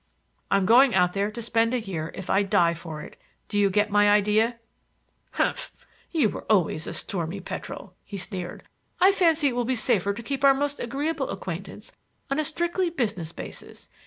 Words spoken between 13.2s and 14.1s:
basis.